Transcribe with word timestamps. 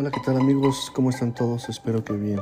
Hola, 0.00 0.12
¿qué 0.12 0.20
tal 0.20 0.36
amigos? 0.36 0.92
¿Cómo 0.94 1.10
están 1.10 1.34
todos? 1.34 1.68
Espero 1.68 2.04
que 2.04 2.12
bien. 2.12 2.38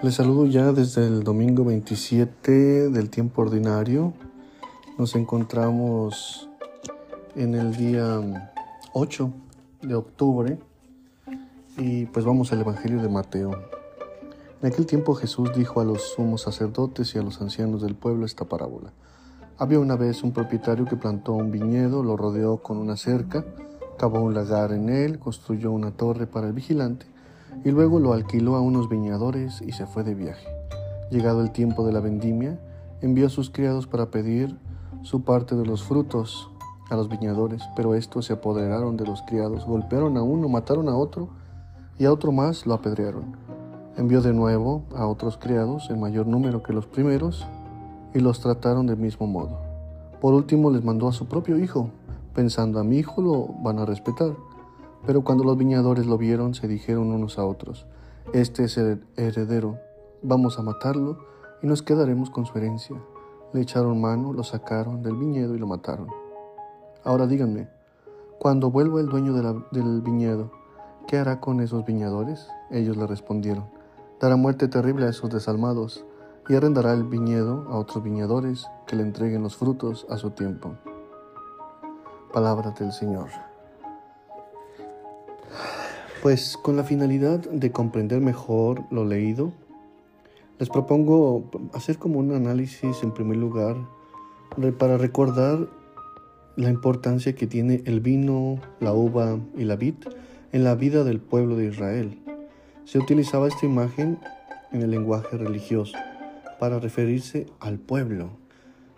Les 0.00 0.14
saludo 0.14 0.46
ya 0.46 0.70
desde 0.70 1.04
el 1.04 1.24
domingo 1.24 1.64
27 1.64 2.88
del 2.88 3.10
tiempo 3.10 3.42
ordinario. 3.42 4.12
Nos 4.96 5.16
encontramos 5.16 6.48
en 7.34 7.56
el 7.56 7.74
día 7.74 8.52
8 8.92 9.32
de 9.82 9.94
octubre 9.96 10.60
y 11.78 12.06
pues 12.06 12.24
vamos 12.24 12.52
al 12.52 12.60
Evangelio 12.60 13.02
de 13.02 13.08
Mateo. 13.08 13.50
En 14.62 14.68
aquel 14.68 14.86
tiempo 14.86 15.16
Jesús 15.16 15.50
dijo 15.56 15.80
a 15.80 15.84
los 15.84 16.12
sumos 16.12 16.42
sacerdotes 16.42 17.12
y 17.16 17.18
a 17.18 17.22
los 17.22 17.40
ancianos 17.40 17.82
del 17.82 17.96
pueblo 17.96 18.24
esta 18.24 18.44
parábola. 18.44 18.92
Había 19.58 19.80
una 19.80 19.96
vez 19.96 20.22
un 20.22 20.30
propietario 20.30 20.84
que 20.84 20.94
plantó 20.94 21.32
un 21.32 21.50
viñedo, 21.50 22.04
lo 22.04 22.16
rodeó 22.16 22.58
con 22.58 22.78
una 22.78 22.96
cerca, 22.96 23.44
cavó 23.98 24.20
un 24.20 24.34
lagar 24.34 24.72
en 24.72 24.88
él, 24.88 25.18
construyó 25.18 25.70
una 25.70 25.92
torre 25.92 26.26
para 26.26 26.48
el 26.48 26.52
vigilante 26.52 27.06
y 27.64 27.70
luego 27.70 28.00
lo 28.00 28.12
alquiló 28.12 28.56
a 28.56 28.60
unos 28.60 28.88
viñadores 28.88 29.62
y 29.62 29.72
se 29.72 29.86
fue 29.86 30.04
de 30.04 30.14
viaje. 30.14 30.46
Llegado 31.10 31.42
el 31.42 31.52
tiempo 31.52 31.84
de 31.84 31.92
la 31.92 32.00
vendimia, 32.00 32.58
envió 33.00 33.26
a 33.26 33.30
sus 33.30 33.50
criados 33.50 33.86
para 33.86 34.10
pedir 34.10 34.56
su 35.02 35.22
parte 35.22 35.56
de 35.56 35.66
los 35.66 35.82
frutos 35.82 36.48
a 36.90 36.96
los 36.96 37.08
viñadores, 37.08 37.62
pero 37.76 37.94
estos 37.94 38.26
se 38.26 38.34
apoderaron 38.34 38.96
de 38.96 39.06
los 39.06 39.22
criados, 39.22 39.64
golpearon 39.66 40.16
a 40.16 40.22
uno, 40.22 40.48
mataron 40.48 40.88
a 40.88 40.96
otro 40.96 41.28
y 41.98 42.04
a 42.04 42.12
otro 42.12 42.32
más 42.32 42.66
lo 42.66 42.74
apedrearon. 42.74 43.36
Envió 43.96 44.22
de 44.22 44.32
nuevo 44.32 44.84
a 44.94 45.06
otros 45.06 45.36
criados, 45.36 45.90
en 45.90 46.00
mayor 46.00 46.26
número 46.26 46.62
que 46.62 46.72
los 46.72 46.86
primeros, 46.86 47.46
y 48.14 48.20
los 48.20 48.40
trataron 48.40 48.86
del 48.86 48.96
mismo 48.96 49.26
modo. 49.26 49.58
Por 50.20 50.34
último 50.34 50.70
les 50.70 50.84
mandó 50.84 51.08
a 51.08 51.12
su 51.12 51.26
propio 51.26 51.58
hijo, 51.58 51.90
pensando 52.32 52.78
a 52.80 52.84
mi 52.84 52.98
hijo 52.98 53.22
lo 53.22 53.46
van 53.62 53.78
a 53.78 53.86
respetar. 53.86 54.34
Pero 55.06 55.22
cuando 55.22 55.44
los 55.44 55.56
viñadores 55.56 56.06
lo 56.06 56.16
vieron, 56.16 56.54
se 56.54 56.68
dijeron 56.68 57.10
unos 57.10 57.38
a 57.38 57.44
otros, 57.44 57.86
este 58.32 58.64
es 58.64 58.78
el 58.78 59.04
heredero, 59.16 59.78
vamos 60.22 60.58
a 60.58 60.62
matarlo 60.62 61.18
y 61.62 61.66
nos 61.66 61.82
quedaremos 61.82 62.30
con 62.30 62.46
su 62.46 62.56
herencia. 62.56 62.96
Le 63.52 63.60
echaron 63.60 64.00
mano, 64.00 64.32
lo 64.32 64.44
sacaron 64.44 65.02
del 65.02 65.16
viñedo 65.16 65.54
y 65.54 65.58
lo 65.58 65.66
mataron. 65.66 66.08
Ahora 67.04 67.26
díganme, 67.26 67.68
cuando 68.38 68.70
vuelva 68.70 69.00
el 69.00 69.08
dueño 69.08 69.34
del 69.34 70.00
viñedo, 70.02 70.52
¿qué 71.06 71.18
hará 71.18 71.40
con 71.40 71.60
esos 71.60 71.84
viñadores? 71.84 72.48
Ellos 72.70 72.96
le 72.96 73.06
respondieron, 73.06 73.66
dará 74.20 74.36
muerte 74.36 74.68
terrible 74.68 75.06
a 75.06 75.10
esos 75.10 75.30
desalmados 75.30 76.04
y 76.48 76.54
arrendará 76.54 76.92
el 76.92 77.04
viñedo 77.04 77.66
a 77.70 77.76
otros 77.76 78.02
viñadores 78.02 78.66
que 78.86 78.96
le 78.96 79.02
entreguen 79.02 79.42
los 79.42 79.56
frutos 79.56 80.06
a 80.08 80.16
su 80.16 80.30
tiempo. 80.30 80.76
Palabra 82.32 82.70
del 82.70 82.92
Señor. 82.92 83.28
Pues 86.22 86.56
con 86.56 86.76
la 86.76 86.84
finalidad 86.84 87.40
de 87.40 87.72
comprender 87.72 88.20
mejor 88.20 88.84
lo 88.90 89.04
leído, 89.04 89.52
les 90.58 90.70
propongo 90.70 91.50
hacer 91.74 91.98
como 91.98 92.20
un 92.20 92.32
análisis 92.32 93.02
en 93.02 93.12
primer 93.12 93.36
lugar 93.36 93.76
para 94.78 94.96
recordar 94.96 95.68
la 96.56 96.70
importancia 96.70 97.34
que 97.34 97.46
tiene 97.46 97.82
el 97.84 98.00
vino, 98.00 98.60
la 98.80 98.94
uva 98.94 99.38
y 99.56 99.64
la 99.64 99.76
vid 99.76 99.94
en 100.52 100.64
la 100.64 100.74
vida 100.74 101.04
del 101.04 101.20
pueblo 101.20 101.56
de 101.56 101.66
Israel. 101.66 102.18
Se 102.84 102.98
utilizaba 102.98 103.48
esta 103.48 103.66
imagen 103.66 104.18
en 104.72 104.82
el 104.82 104.90
lenguaje 104.90 105.36
religioso 105.36 105.98
para 106.58 106.78
referirse 106.78 107.46
al 107.60 107.78
pueblo. 107.78 108.30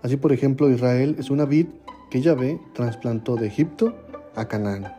Así, 0.02 0.16
por 0.16 0.32
ejemplo, 0.32 0.70
Israel 0.70 1.16
es 1.18 1.30
una 1.30 1.46
vid 1.46 1.66
que 2.10 2.20
Yahvé 2.20 2.60
trasplantó 2.72 3.36
de 3.36 3.46
Egipto 3.46 3.94
a 4.34 4.46
Canaán 4.46 4.92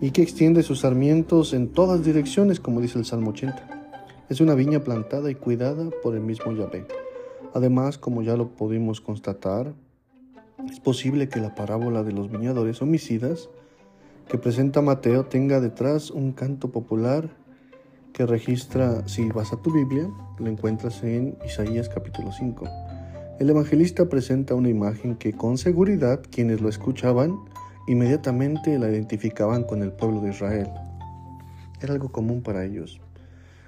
y 0.00 0.10
que 0.10 0.22
extiende 0.22 0.62
sus 0.62 0.80
sarmientos 0.80 1.54
en 1.54 1.68
todas 1.68 2.04
direcciones, 2.04 2.60
como 2.60 2.80
dice 2.80 2.98
el 2.98 3.04
Salmo 3.04 3.30
80. 3.30 3.88
Es 4.28 4.40
una 4.40 4.54
viña 4.54 4.80
plantada 4.80 5.30
y 5.30 5.34
cuidada 5.34 5.90
por 6.02 6.14
el 6.14 6.20
mismo 6.20 6.52
Yahvé. 6.52 6.86
Además, 7.54 7.98
como 7.98 8.22
ya 8.22 8.36
lo 8.36 8.48
pudimos 8.48 9.00
constatar, 9.00 9.74
es 10.70 10.80
posible 10.80 11.28
que 11.28 11.40
la 11.40 11.54
parábola 11.54 12.02
de 12.02 12.12
los 12.12 12.30
viñadores 12.30 12.82
homicidas 12.82 13.48
que 14.28 14.38
presenta 14.38 14.82
Mateo 14.82 15.26
tenga 15.26 15.60
detrás 15.60 16.10
un 16.10 16.32
canto 16.32 16.70
popular 16.70 17.30
que 18.12 18.26
registra, 18.26 19.06
si 19.08 19.28
vas 19.28 19.52
a 19.52 19.60
tu 19.60 19.72
Biblia, 19.72 20.08
lo 20.38 20.46
encuentras 20.46 21.02
en 21.02 21.36
Isaías 21.44 21.88
capítulo 21.88 22.32
5. 22.32 22.83
El 23.40 23.50
evangelista 23.50 24.08
presenta 24.08 24.54
una 24.54 24.68
imagen 24.68 25.16
que 25.16 25.32
con 25.32 25.58
seguridad 25.58 26.22
quienes 26.30 26.60
lo 26.60 26.68
escuchaban 26.68 27.36
inmediatamente 27.88 28.78
la 28.78 28.88
identificaban 28.88 29.64
con 29.64 29.82
el 29.82 29.90
pueblo 29.90 30.20
de 30.20 30.30
Israel. 30.30 30.70
Era 31.80 31.94
algo 31.94 32.12
común 32.12 32.42
para 32.42 32.64
ellos. 32.64 33.00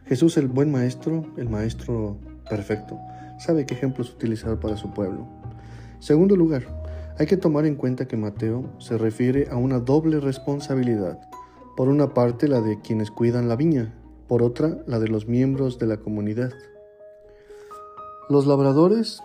Jesús, 0.06 0.36
el 0.36 0.46
buen 0.46 0.70
maestro, 0.70 1.26
el 1.36 1.48
maestro 1.48 2.16
perfecto, 2.48 2.96
sabe 3.40 3.66
qué 3.66 3.74
ejemplos 3.74 4.14
utilizar 4.14 4.60
para 4.60 4.76
su 4.76 4.94
pueblo. 4.94 5.26
Segundo 5.98 6.36
lugar, 6.36 6.62
hay 7.18 7.26
que 7.26 7.36
tomar 7.36 7.66
en 7.66 7.74
cuenta 7.74 8.06
que 8.06 8.16
Mateo 8.16 8.70
se 8.78 8.96
refiere 8.96 9.48
a 9.50 9.56
una 9.56 9.80
doble 9.80 10.20
responsabilidad. 10.20 11.18
Por 11.76 11.88
una 11.88 12.14
parte, 12.14 12.46
la 12.46 12.60
de 12.60 12.80
quienes 12.80 13.10
cuidan 13.10 13.48
la 13.48 13.56
viña, 13.56 13.92
por 14.28 14.44
otra 14.44 14.78
la 14.86 15.00
de 15.00 15.08
los 15.08 15.26
miembros 15.26 15.80
de 15.80 15.86
la 15.86 15.96
comunidad. 15.96 16.52
Los 18.28 18.46
labradores, 18.46 19.22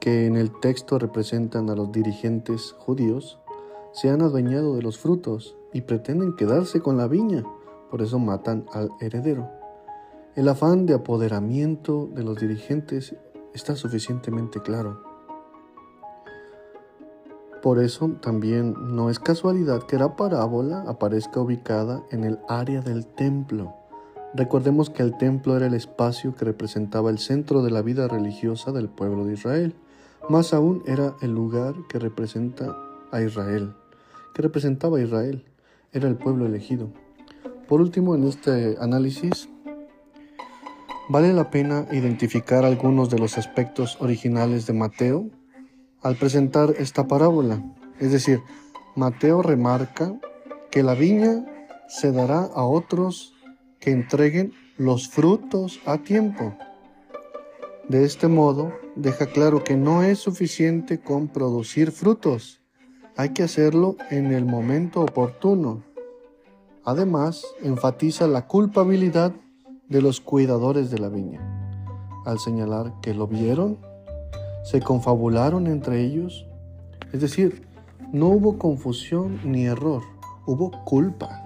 que 0.00 0.26
en 0.26 0.36
el 0.36 0.50
texto 0.60 0.98
representan 0.98 1.70
a 1.70 1.74
los 1.74 1.92
dirigentes 1.92 2.74
judíos, 2.78 3.38
se 3.92 4.10
han 4.10 4.22
adueñado 4.22 4.76
de 4.76 4.82
los 4.82 4.98
frutos 4.98 5.56
y 5.72 5.82
pretenden 5.82 6.36
quedarse 6.36 6.80
con 6.80 6.96
la 6.96 7.08
viña, 7.08 7.44
por 7.90 8.02
eso 8.02 8.18
matan 8.18 8.66
al 8.72 8.90
heredero. 9.00 9.48
El 10.34 10.48
afán 10.48 10.86
de 10.86 10.94
apoderamiento 10.94 12.08
de 12.14 12.22
los 12.22 12.38
dirigentes 12.38 13.16
está 13.54 13.74
suficientemente 13.76 14.60
claro. 14.60 15.02
Por 17.62 17.80
eso 17.80 18.10
también 18.20 18.74
no 18.94 19.10
es 19.10 19.18
casualidad 19.18 19.82
que 19.82 19.98
la 19.98 20.14
parábola 20.14 20.84
aparezca 20.86 21.40
ubicada 21.40 22.04
en 22.10 22.22
el 22.22 22.38
área 22.48 22.82
del 22.82 23.04
templo, 23.04 23.74
Recordemos 24.34 24.90
que 24.90 25.02
el 25.02 25.16
templo 25.16 25.56
era 25.56 25.66
el 25.66 25.74
espacio 25.74 26.34
que 26.34 26.44
representaba 26.44 27.10
el 27.10 27.18
centro 27.18 27.62
de 27.62 27.70
la 27.70 27.80
vida 27.80 28.08
religiosa 28.08 28.72
del 28.72 28.88
pueblo 28.88 29.24
de 29.24 29.32
Israel. 29.32 29.74
Más 30.28 30.52
aún 30.52 30.82
era 30.86 31.16
el 31.22 31.32
lugar 31.32 31.74
que 31.88 31.98
representa 31.98 32.76
a 33.10 33.22
Israel, 33.22 33.74
que 34.34 34.42
representaba 34.42 34.98
a 34.98 35.02
Israel, 35.02 35.44
era 35.92 36.06
el 36.06 36.16
pueblo 36.16 36.44
elegido. 36.44 36.90
Por 37.66 37.80
último, 37.80 38.14
en 38.14 38.24
este 38.24 38.76
análisis, 38.78 39.48
vale 41.08 41.32
la 41.32 41.50
pena 41.50 41.86
identificar 41.92 42.66
algunos 42.66 43.08
de 43.08 43.18
los 43.18 43.38
aspectos 43.38 43.96
originales 44.00 44.66
de 44.66 44.74
Mateo 44.74 45.30
al 46.02 46.16
presentar 46.16 46.74
esta 46.78 47.08
parábola. 47.08 47.62
Es 47.98 48.12
decir, 48.12 48.40
Mateo 48.96 49.40
remarca 49.40 50.14
que 50.70 50.82
la 50.82 50.94
viña 50.94 51.46
se 51.88 52.12
dará 52.12 52.40
a 52.40 52.64
otros 52.64 53.34
que 53.80 53.92
entreguen 53.92 54.52
los 54.76 55.08
frutos 55.08 55.80
a 55.86 55.98
tiempo. 55.98 56.54
De 57.88 58.04
este 58.04 58.28
modo, 58.28 58.74
deja 58.96 59.24
claro 59.24 59.64
que 59.64 59.74
no 59.74 60.02
es 60.02 60.18
suficiente 60.18 61.00
con 61.00 61.28
producir 61.28 61.90
frutos, 61.90 62.60
hay 63.16 63.30
que 63.30 63.42
hacerlo 63.42 63.96
en 64.10 64.30
el 64.34 64.44
momento 64.44 65.00
oportuno. 65.00 65.82
Además, 66.84 67.46
enfatiza 67.62 68.26
la 68.26 68.46
culpabilidad 68.46 69.32
de 69.88 70.02
los 70.02 70.20
cuidadores 70.20 70.90
de 70.90 70.98
la 70.98 71.08
viña, 71.08 71.40
al 72.26 72.38
señalar 72.38 72.92
que 73.00 73.14
lo 73.14 73.26
vieron, 73.26 73.78
se 74.64 74.82
confabularon 74.82 75.66
entre 75.66 76.02
ellos, 76.02 76.46
es 77.14 77.22
decir, 77.22 77.66
no 78.12 78.28
hubo 78.28 78.58
confusión 78.58 79.40
ni 79.50 79.64
error, 79.64 80.02
hubo 80.44 80.72
culpa. 80.84 81.42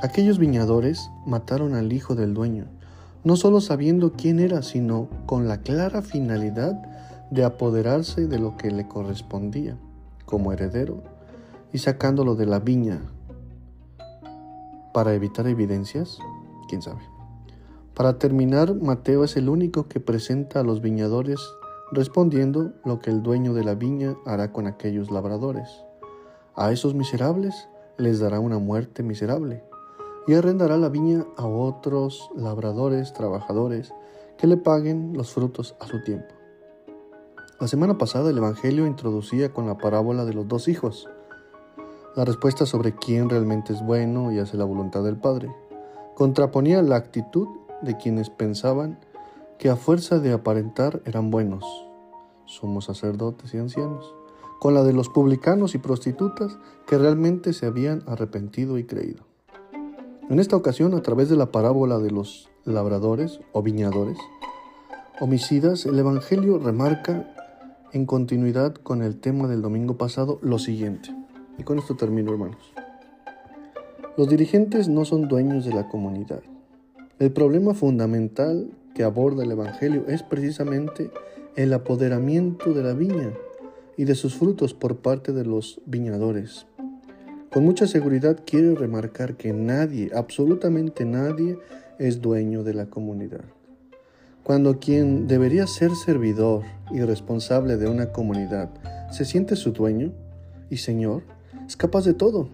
Aquellos 0.00 0.38
viñadores 0.38 1.10
mataron 1.26 1.74
al 1.74 1.92
hijo 1.92 2.14
del 2.14 2.34
dueño, 2.34 2.77
no 3.24 3.36
solo 3.36 3.60
sabiendo 3.60 4.12
quién 4.12 4.38
era, 4.40 4.62
sino 4.62 5.08
con 5.26 5.48
la 5.48 5.62
clara 5.62 6.02
finalidad 6.02 6.74
de 7.30 7.44
apoderarse 7.44 8.26
de 8.26 8.38
lo 8.38 8.56
que 8.56 8.70
le 8.70 8.88
correspondía 8.88 9.76
como 10.24 10.52
heredero 10.52 11.02
y 11.72 11.78
sacándolo 11.78 12.34
de 12.34 12.46
la 12.46 12.60
viña 12.60 13.00
para 14.92 15.14
evitar 15.14 15.46
evidencias, 15.46 16.18
quién 16.68 16.82
sabe. 16.82 17.02
Para 17.94 18.18
terminar, 18.18 18.74
Mateo 18.74 19.24
es 19.24 19.36
el 19.36 19.48
único 19.48 19.88
que 19.88 20.00
presenta 20.00 20.60
a 20.60 20.62
los 20.62 20.80
viñadores 20.80 21.40
respondiendo 21.90 22.72
lo 22.84 23.00
que 23.00 23.10
el 23.10 23.22
dueño 23.22 23.54
de 23.54 23.64
la 23.64 23.74
viña 23.74 24.16
hará 24.26 24.52
con 24.52 24.66
aquellos 24.66 25.10
labradores. 25.10 25.68
A 26.54 26.72
esos 26.72 26.94
miserables 26.94 27.68
les 27.96 28.20
dará 28.20 28.40
una 28.40 28.58
muerte 28.58 29.02
miserable 29.02 29.64
y 30.28 30.34
arrendará 30.34 30.76
la 30.76 30.90
viña 30.90 31.26
a 31.38 31.46
otros 31.46 32.30
labradores, 32.36 33.14
trabajadores, 33.14 33.94
que 34.36 34.46
le 34.46 34.58
paguen 34.58 35.14
los 35.14 35.32
frutos 35.32 35.74
a 35.80 35.86
su 35.86 36.04
tiempo. 36.04 36.34
La 37.58 37.66
semana 37.66 37.96
pasada 37.96 38.30
el 38.30 38.36
Evangelio 38.36 38.86
introducía 38.86 39.52
con 39.52 39.66
la 39.66 39.78
parábola 39.78 40.26
de 40.26 40.34
los 40.34 40.46
dos 40.46 40.68
hijos. 40.68 41.08
la 42.14 42.24
respuesta 42.24 42.66
sobre 42.66 42.96
quién 42.96 43.30
realmente 43.30 43.72
es 43.72 43.84
bueno 43.84 44.32
y 44.32 44.40
hace 44.40 44.56
la 44.56 44.64
voluntad 44.64 45.04
del 45.04 45.16
Padre. 45.16 45.54
Contraponía 46.16 46.82
la 46.82 46.96
actitud 46.96 47.46
de 47.80 47.96
quienes 47.96 48.28
pensaban 48.28 48.98
que 49.56 49.70
a 49.70 49.76
fuerza 49.76 50.18
de 50.18 50.32
aparentar 50.32 51.00
eran 51.04 51.30
buenos, 51.30 51.64
somos 52.44 52.86
sacerdotes 52.86 53.54
y 53.54 53.58
ancianos, 53.58 54.14
con 54.58 54.74
la 54.74 54.82
de 54.82 54.92
los 54.92 55.08
publicanos 55.08 55.76
y 55.76 55.78
prostitutas 55.78 56.58
que 56.88 56.98
realmente 56.98 57.52
se 57.52 57.66
habían 57.66 58.02
arrepentido 58.06 58.78
y 58.78 58.84
creído. 58.84 59.27
En 60.30 60.40
esta 60.40 60.56
ocasión, 60.56 60.92
a 60.92 61.00
través 61.00 61.30
de 61.30 61.36
la 61.36 61.50
parábola 61.50 61.98
de 61.98 62.10
los 62.10 62.50
labradores 62.66 63.40
o 63.52 63.62
viñadores, 63.62 64.18
homicidas, 65.20 65.86
el 65.86 65.98
Evangelio 65.98 66.58
remarca 66.58 67.34
en 67.94 68.04
continuidad 68.04 68.74
con 68.74 69.02
el 69.02 69.20
tema 69.20 69.48
del 69.48 69.62
domingo 69.62 69.96
pasado 69.96 70.38
lo 70.42 70.58
siguiente. 70.58 71.16
Y 71.56 71.62
con 71.62 71.78
esto 71.78 71.96
termino, 71.96 72.30
hermanos. 72.30 72.74
Los 74.18 74.28
dirigentes 74.28 74.90
no 74.90 75.06
son 75.06 75.28
dueños 75.28 75.64
de 75.64 75.72
la 75.72 75.88
comunidad. 75.88 76.42
El 77.18 77.32
problema 77.32 77.72
fundamental 77.72 78.70
que 78.94 79.04
aborda 79.04 79.44
el 79.44 79.52
Evangelio 79.52 80.04
es 80.08 80.22
precisamente 80.22 81.10
el 81.56 81.72
apoderamiento 81.72 82.74
de 82.74 82.82
la 82.82 82.92
viña 82.92 83.32
y 83.96 84.04
de 84.04 84.14
sus 84.14 84.34
frutos 84.34 84.74
por 84.74 84.98
parte 84.98 85.32
de 85.32 85.46
los 85.46 85.80
viñadores. 85.86 86.67
Con 87.50 87.64
mucha 87.64 87.86
seguridad 87.86 88.38
quiere 88.44 88.74
remarcar 88.74 89.36
que 89.36 89.54
nadie, 89.54 90.10
absolutamente 90.14 91.06
nadie, 91.06 91.58
es 91.98 92.20
dueño 92.20 92.62
de 92.62 92.74
la 92.74 92.86
comunidad. 92.86 93.44
Cuando 94.42 94.78
quien 94.78 95.26
debería 95.26 95.66
ser 95.66 95.90
servidor 95.94 96.64
y 96.90 97.00
responsable 97.00 97.78
de 97.78 97.88
una 97.88 98.12
comunidad 98.12 98.68
se 99.10 99.24
siente 99.24 99.56
su 99.56 99.72
dueño 99.72 100.12
y 100.68 100.76
señor, 100.76 101.22
es 101.66 101.74
capaz 101.74 102.04
de 102.04 102.12
todo, 102.12 102.50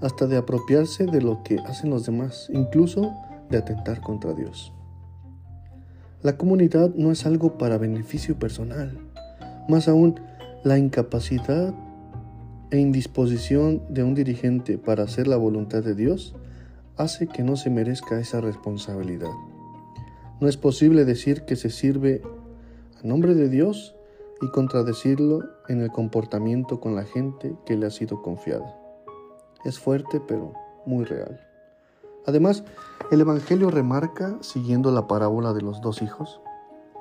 hasta 0.00 0.28
de 0.28 0.36
apropiarse 0.36 1.06
de 1.06 1.20
lo 1.20 1.42
que 1.42 1.58
hacen 1.66 1.90
los 1.90 2.06
demás, 2.06 2.48
incluso 2.52 3.12
de 3.48 3.58
atentar 3.58 4.00
contra 4.00 4.32
Dios. 4.32 4.72
La 6.22 6.36
comunidad 6.36 6.94
no 6.94 7.10
es 7.10 7.26
algo 7.26 7.58
para 7.58 7.78
beneficio 7.78 8.38
personal, 8.38 8.96
más 9.68 9.88
aún 9.88 10.20
la 10.62 10.78
incapacidad 10.78 11.74
e 12.70 12.78
indisposición 12.78 13.82
de 13.88 14.02
un 14.04 14.14
dirigente 14.14 14.78
para 14.78 15.04
hacer 15.04 15.26
la 15.26 15.36
voluntad 15.36 15.82
de 15.82 15.94
Dios 15.94 16.34
hace 16.96 17.26
que 17.26 17.42
no 17.42 17.56
se 17.56 17.70
merezca 17.70 18.20
esa 18.20 18.40
responsabilidad. 18.40 19.32
No 20.40 20.48
es 20.48 20.56
posible 20.56 21.04
decir 21.04 21.42
que 21.42 21.56
se 21.56 21.70
sirve 21.70 22.22
a 23.02 23.06
nombre 23.06 23.34
de 23.34 23.48
Dios 23.48 23.94
y 24.42 24.48
contradecirlo 24.50 25.40
en 25.68 25.80
el 25.80 25.90
comportamiento 25.90 26.80
con 26.80 26.94
la 26.94 27.04
gente 27.04 27.54
que 27.66 27.76
le 27.76 27.86
ha 27.86 27.90
sido 27.90 28.22
confiada. 28.22 28.74
Es 29.64 29.78
fuerte 29.78 30.20
pero 30.26 30.52
muy 30.86 31.04
real. 31.04 31.40
Además, 32.26 32.64
el 33.10 33.20
Evangelio 33.20 33.70
remarca, 33.70 34.38
siguiendo 34.40 34.90
la 34.92 35.08
parábola 35.08 35.52
de 35.52 35.62
los 35.62 35.80
dos 35.80 36.02
hijos, 36.02 36.40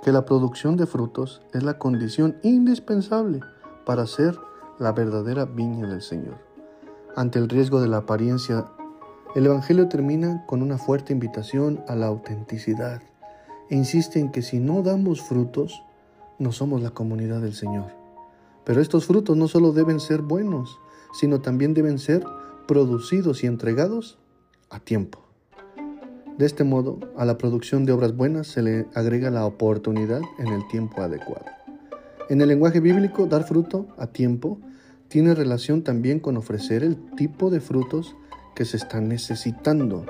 que 0.03 0.11
la 0.11 0.25
producción 0.25 0.77
de 0.77 0.85
frutos 0.85 1.41
es 1.53 1.63
la 1.63 1.77
condición 1.77 2.37
indispensable 2.41 3.41
para 3.85 4.07
ser 4.07 4.37
la 4.79 4.93
verdadera 4.93 5.45
viña 5.45 5.87
del 5.87 6.01
Señor. 6.01 6.37
Ante 7.15 7.37
el 7.37 7.49
riesgo 7.49 7.81
de 7.81 7.87
la 7.87 7.97
apariencia, 7.97 8.65
el 9.35 9.45
Evangelio 9.45 9.89
termina 9.89 10.45
con 10.47 10.61
una 10.61 10.77
fuerte 10.77 11.13
invitación 11.13 11.83
a 11.87 11.95
la 11.95 12.07
autenticidad 12.07 13.01
e 13.69 13.75
insiste 13.75 14.19
en 14.19 14.31
que 14.31 14.41
si 14.41 14.59
no 14.59 14.81
damos 14.81 15.21
frutos, 15.21 15.83
no 16.39 16.51
somos 16.51 16.81
la 16.81 16.91
comunidad 16.91 17.41
del 17.41 17.53
Señor. 17.53 17.91
Pero 18.63 18.81
estos 18.81 19.05
frutos 19.05 19.37
no 19.37 19.47
solo 19.47 19.73
deben 19.73 19.99
ser 19.99 20.21
buenos, 20.21 20.79
sino 21.13 21.41
también 21.41 21.73
deben 21.73 21.99
ser 21.99 22.23
producidos 22.67 23.43
y 23.43 23.47
entregados 23.47 24.17
a 24.69 24.79
tiempo. 24.79 25.19
De 26.37 26.45
este 26.45 26.63
modo, 26.63 26.99
a 27.17 27.25
la 27.25 27.37
producción 27.37 27.85
de 27.85 27.91
obras 27.91 28.15
buenas 28.15 28.47
se 28.47 28.61
le 28.61 28.87
agrega 28.95 29.29
la 29.29 29.45
oportunidad 29.45 30.21
en 30.37 30.47
el 30.47 30.65
tiempo 30.69 31.01
adecuado. 31.01 31.45
En 32.29 32.41
el 32.41 32.47
lenguaje 32.47 32.79
bíblico, 32.79 33.25
dar 33.25 33.43
fruto 33.43 33.87
a 33.97 34.07
tiempo 34.07 34.59
tiene 35.09 35.33
relación 35.33 35.83
también 35.83 36.19
con 36.19 36.37
ofrecer 36.37 36.83
el 36.83 36.95
tipo 37.15 37.49
de 37.49 37.59
frutos 37.59 38.15
que 38.55 38.63
se 38.63 38.77
están 38.77 39.09
necesitando. 39.09 40.05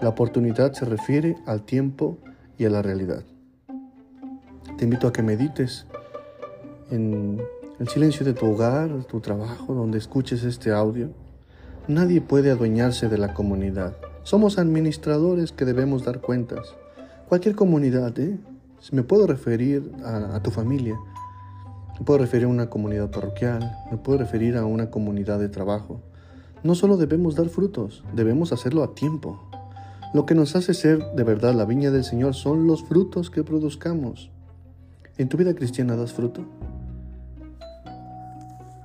La 0.00 0.08
oportunidad 0.08 0.72
se 0.72 0.86
refiere 0.86 1.36
al 1.46 1.62
tiempo 1.62 2.18
y 2.58 2.64
a 2.64 2.70
la 2.70 2.82
realidad. 2.82 3.24
Te 4.78 4.84
invito 4.84 5.06
a 5.06 5.12
que 5.12 5.22
medites 5.22 5.86
en 6.90 7.42
el 7.78 7.88
silencio 7.88 8.24
de 8.24 8.32
tu 8.32 8.46
hogar, 8.46 9.04
tu 9.04 9.20
trabajo, 9.20 9.74
donde 9.74 9.98
escuches 9.98 10.44
este 10.44 10.72
audio. 10.72 11.10
Nadie 11.86 12.20
puede 12.20 12.50
adueñarse 12.50 13.08
de 13.08 13.18
la 13.18 13.34
comunidad. 13.34 13.96
Somos 14.22 14.58
administradores 14.58 15.52
que 15.52 15.64
debemos 15.64 16.04
dar 16.04 16.20
cuentas. 16.20 16.74
Cualquier 17.28 17.54
comunidad, 17.54 18.18
¿eh? 18.18 18.38
Me 18.92 19.02
puedo 19.02 19.26
referir 19.26 19.92
a, 20.04 20.36
a 20.36 20.42
tu 20.42 20.50
familia, 20.50 20.98
me 21.98 22.04
puedo 22.04 22.18
referir 22.18 22.46
a 22.46 22.48
una 22.48 22.70
comunidad 22.70 23.10
parroquial, 23.10 23.76
me 23.90 23.96
puedo 23.96 24.18
referir 24.18 24.56
a 24.56 24.64
una 24.64 24.90
comunidad 24.90 25.38
de 25.38 25.48
trabajo. 25.48 26.00
No 26.62 26.74
solo 26.74 26.96
debemos 26.96 27.34
dar 27.34 27.48
frutos, 27.48 28.04
debemos 28.14 28.52
hacerlo 28.52 28.82
a 28.82 28.94
tiempo. 28.94 29.40
Lo 30.14 30.26
que 30.26 30.34
nos 30.34 30.56
hace 30.56 30.74
ser 30.74 31.04
de 31.14 31.24
verdad 31.24 31.54
la 31.54 31.64
viña 31.64 31.90
del 31.90 32.04
Señor 32.04 32.34
son 32.34 32.66
los 32.66 32.84
frutos 32.84 33.30
que 33.30 33.44
produzcamos. 33.44 34.30
¿En 35.18 35.28
tu 35.28 35.36
vida 35.36 35.54
cristiana 35.54 35.96
das 35.96 36.12
fruto? 36.12 36.44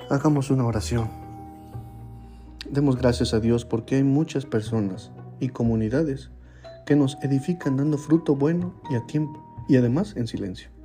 Hagamos 0.10 0.51
una 0.51 0.65
oración. 0.65 1.10
Demos 2.71 2.98
gracias 2.98 3.33
a 3.33 3.39
Dios 3.39 3.65
porque 3.65 3.95
hay 3.95 4.03
muchas 4.03 4.45
personas 4.45 5.12
y 5.39 5.50
comunidades 5.50 6.31
que 6.86 6.95
nos 6.95 7.18
edifican 7.21 7.77
dando 7.77 7.98
fruto 7.98 8.36
bueno 8.36 8.74
y 8.89 8.95
a 8.95 9.06
tiempo, 9.06 9.44
y 9.68 9.75
además 9.75 10.15
en 10.15 10.27
silencio. 10.27 10.76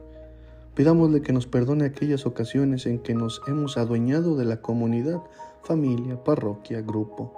Pidámosle 0.74 1.20
que 1.20 1.34
nos 1.34 1.46
perdone 1.46 1.84
aquellas 1.84 2.24
ocasiones 2.24 2.86
en 2.86 2.98
que 2.98 3.14
nos 3.14 3.42
hemos 3.46 3.76
adueñado 3.76 4.36
de 4.36 4.46
la 4.46 4.62
comunidad, 4.62 5.20
familia, 5.62 6.24
parroquia, 6.24 6.80
grupo, 6.80 7.34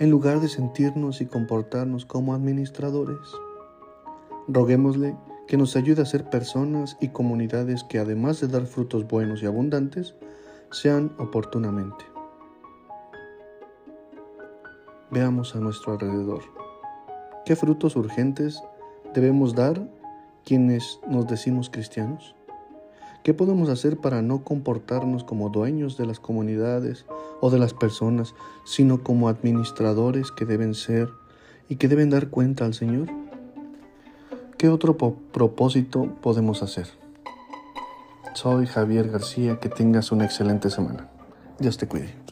en 0.00 0.10
lugar 0.10 0.40
de 0.40 0.48
sentirnos 0.48 1.20
y 1.20 1.26
comportarnos 1.26 2.04
como 2.04 2.34
administradores. 2.34 3.18
Roguémosle 4.48 5.16
que 5.46 5.56
nos 5.56 5.76
ayude 5.76 6.02
a 6.02 6.06
ser 6.06 6.28
personas 6.28 6.96
y 7.00 7.08
comunidades 7.08 7.84
que 7.84 8.00
además 8.00 8.40
de 8.40 8.48
dar 8.48 8.66
frutos 8.66 9.06
buenos 9.06 9.42
y 9.42 9.46
abundantes, 9.46 10.16
sean 10.72 11.12
oportunamente. 11.18 12.04
Veamos 15.10 15.54
a 15.54 15.60
nuestro 15.60 15.92
alrededor. 15.92 16.42
¿Qué 17.44 17.54
frutos 17.54 17.94
urgentes 17.94 18.60
debemos 19.14 19.54
dar 19.54 19.80
quienes 20.46 21.00
nos 21.08 21.26
decimos 21.26 21.68
cristianos? 21.68 22.36
¿Qué 23.24 23.34
podemos 23.34 23.68
hacer 23.68 23.98
para 23.98 24.22
no 24.22 24.44
comportarnos 24.44 25.24
como 25.24 25.50
dueños 25.50 25.96
de 25.98 26.06
las 26.06 26.20
comunidades 26.20 27.04
o 27.40 27.50
de 27.50 27.58
las 27.58 27.74
personas, 27.74 28.32
sino 28.64 29.02
como 29.02 29.28
administradores 29.28 30.30
que 30.30 30.44
deben 30.44 30.74
ser 30.74 31.10
y 31.68 31.76
que 31.76 31.88
deben 31.88 32.10
dar 32.10 32.28
cuenta 32.28 32.64
al 32.64 32.74
Señor? 32.74 33.08
¿Qué 34.56 34.68
otro 34.68 34.96
propósito 34.96 36.14
podemos 36.22 36.62
hacer? 36.62 36.86
Soy 38.34 38.66
Javier 38.66 39.10
García, 39.10 39.58
que 39.58 39.68
tengas 39.68 40.12
una 40.12 40.24
excelente 40.26 40.70
semana. 40.70 41.08
Dios 41.58 41.76
te 41.76 41.88
cuide. 41.88 42.25